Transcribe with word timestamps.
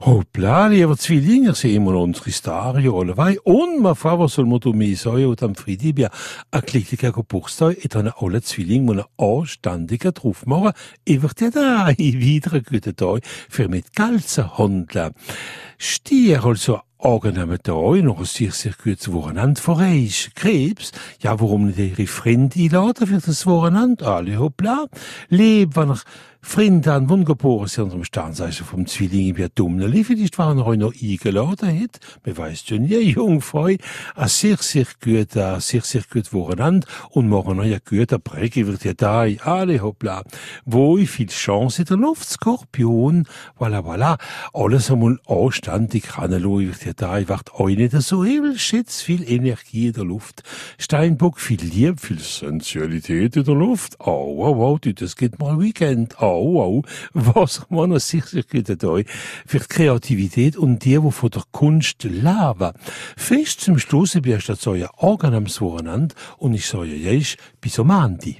Hoppla, 0.00 0.68
lieber 0.68 0.96
Zwilling, 0.96 1.52
sehen 1.54 1.82
wir 1.82 1.94
unsere 1.96 2.30
Starrolle 2.30 3.16
vai. 3.16 3.36
Und 3.42 3.80
ma 3.80 3.96
fa, 3.96 4.16
was 4.16 4.34
soll 4.34 4.46
man 4.46 4.60
mir 4.74 4.96
sagen, 4.96 5.26
und 5.26 5.42
am 5.42 5.54
bia, 5.54 6.08
a 6.52 6.60
klicklicher 6.60 7.10
Geburtstag, 7.10 7.84
et 7.84 7.96
an 7.96 8.12
alle 8.16 8.40
Zwilling, 8.40 8.84
mo 8.84 8.94
na 8.94 9.06
anständiger 9.16 10.12
drauf 10.12 10.46
machen, 10.46 10.70
über 11.04 11.30
der 11.30 11.50
da, 11.50 11.88
wieder 11.98 12.52
ein 12.52 12.62
guter 12.62 12.94
Tag, 12.94 13.24
für 13.48 13.68
mit 13.68 13.92
Galzen 13.96 14.56
handeln. 14.56 15.14
Stier 15.78 16.44
also 16.44 16.78
angenehmen 17.00 17.60
Tag, 17.60 18.02
noch 18.04 18.20
ein 18.20 18.24
sehr, 18.24 18.52
sehr 18.52 18.74
gutes 18.80 19.12
Wochenende 19.12 19.60
für 19.60 19.78
euch. 19.78 20.30
Krebs, 20.36 20.92
ja, 21.20 21.40
warum 21.40 21.66
nicht 21.66 21.78
ihre 21.78 22.06
Freunde 22.06 22.60
einladen 22.60 23.08
für 23.08 23.18
das 23.18 23.46
Wochenende? 23.46 24.06
Alle 24.06 24.38
hoppla. 24.38 24.86
Leb, 25.28 25.74
wenn 25.74 25.90
ich 25.90 26.00
Wundergeboren 26.56 27.68
sind, 27.68 27.84
unserem 27.84 28.04
Sternzeichen 28.04 28.64
vom 28.64 28.86
Zwilling, 28.86 29.36
wie 29.36 29.46
dumm, 29.54 29.80
vielleicht 30.02 30.38
waren 30.38 30.58
euch 30.60 30.78
noch 30.78 30.94
eingeladen 30.94 31.80
hat. 31.80 32.00
Man 32.24 32.38
weiß 32.38 32.64
ja 32.68 32.78
nie, 32.78 33.00
Jungfrau. 33.00 33.66
Ein 33.66 34.28
sehr, 34.28 34.56
sehr 34.56 34.86
guter, 35.02 35.60
sehr, 35.60 35.82
sehr 35.82 36.02
gut 36.10 36.32
Wochenende. 36.32 36.86
Und 37.10 37.28
morgen 37.28 37.60
ein 37.60 37.78
guter 37.84 38.18
Präge 38.18 38.66
wird 38.66 38.84
ja 38.84 38.94
da, 38.94 39.26
alle 39.44 39.82
hoppla. 39.82 40.24
Wo 40.64 40.96
ich 40.96 41.10
viel 41.10 41.26
Chance 41.26 41.82
in 41.82 41.86
der 41.86 41.96
Luft, 41.98 42.28
Skorpion, 42.28 43.26
voilà, 43.58 43.80
voilà. 43.80 44.18
Alles 44.54 44.90
einmal 44.90 45.18
anständig 45.26 46.16
ranelo, 46.16 46.60
wird 46.60 46.84
ja 46.86 46.94
da, 46.94 47.28
wart 47.28 47.54
euch 47.60 47.76
nicht 47.76 47.92
so 47.92 48.24
übel, 48.24 48.58
schätz 48.58 49.02
viel 49.02 49.28
Energie 49.30 49.88
in 49.88 49.92
der 49.92 50.04
Luft. 50.04 50.42
Steinbock, 50.78 51.40
viel 51.40 51.60
Liebe, 51.60 51.98
viel 51.98 52.18
Sensualität 52.18 53.36
in 53.36 53.44
der 53.44 53.54
Luft. 53.54 53.96
Oh, 54.00 54.36
wow, 54.38 54.56
wow, 54.56 54.78
das 54.80 55.14
geht 55.14 55.38
mal 55.38 55.60
Weekend. 55.60 56.16
Oh, 56.20 56.37
wow, 56.38 56.84
was 57.12 57.62
man 57.68 57.90
noch 57.90 58.00
sicher 58.00 58.42
gut 58.42 58.68
für 59.46 59.58
die 59.58 59.66
Kreativität 59.68 60.56
und 60.56 60.84
die, 60.84 61.02
wo 61.02 61.10
von 61.10 61.30
der 61.30 61.42
Kunst 61.52 62.04
leben. 62.04 62.72
Fest 63.16 63.60
zum 63.60 63.78
Schluss, 63.78 64.14
ich 64.14 64.46
das 64.46 64.62
so 64.62 64.74
ja 64.74 64.90
angenehmes 64.98 65.60
Wochenende 65.60 66.14
und 66.38 66.54
ich 66.54 66.66
sage 66.66 66.94
ja, 66.94 67.12
bis 67.60 67.78
am 67.78 67.90
Ende. 67.90 68.38